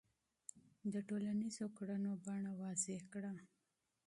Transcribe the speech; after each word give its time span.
د 0.93 0.95
ټولنیزو 1.07 1.65
کړنو 1.77 2.11
بڼه 2.23 2.51
تشریح 2.63 3.01
کړه. 3.13 3.31